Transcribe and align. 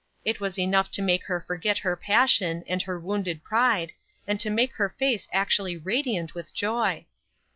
It 0.25 0.39
was 0.39 0.57
enough 0.57 0.89
to 0.97 1.01
make 1.03 1.25
her 1.27 1.39
forget 1.39 1.77
her 1.77 1.95
passion, 1.95 2.63
and 2.65 2.81
her 2.81 2.99
wounded 2.99 3.43
pride, 3.43 3.91
and 4.25 4.39
to 4.39 4.49
make 4.49 4.73
her 4.73 4.89
face 4.97 5.27
actually 5.31 5.77
radiant 5.77 6.33
with 6.33 6.55
joy. 6.55 7.05